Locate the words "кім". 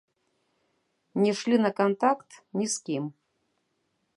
2.89-3.05